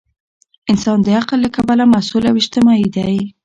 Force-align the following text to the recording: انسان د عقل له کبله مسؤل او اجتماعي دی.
انسان 0.71 0.97
د 1.03 1.07
عقل 1.19 1.37
له 1.45 1.49
کبله 1.55 1.83
مسؤل 1.95 2.23
او 2.29 2.35
اجتماعي 2.41 2.87
دی. 2.95 3.15